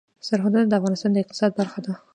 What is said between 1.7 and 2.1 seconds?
ده.